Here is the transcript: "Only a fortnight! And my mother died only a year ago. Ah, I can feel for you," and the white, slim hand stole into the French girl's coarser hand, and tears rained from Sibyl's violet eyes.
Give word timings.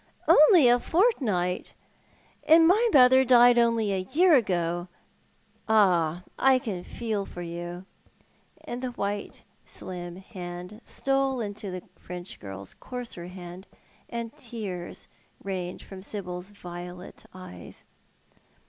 "Only 0.27 0.67
a 0.67 0.79
fortnight! 0.79 1.75
And 2.45 2.67
my 2.67 2.89
mother 2.91 3.23
died 3.23 3.59
only 3.59 3.93
a 3.93 3.99
year 3.99 4.33
ago. 4.33 4.87
Ah, 5.69 6.23
I 6.39 6.57
can 6.57 6.83
feel 6.83 7.23
for 7.23 7.43
you," 7.43 7.85
and 8.63 8.81
the 8.81 8.93
white, 8.93 9.43
slim 9.63 10.15
hand 10.15 10.81
stole 10.85 11.39
into 11.39 11.69
the 11.69 11.83
French 11.99 12.39
girl's 12.39 12.73
coarser 12.73 13.27
hand, 13.27 13.67
and 14.09 14.35
tears 14.35 15.07
rained 15.43 15.83
from 15.83 16.01
Sibyl's 16.01 16.49
violet 16.49 17.27
eyes. 17.31 17.83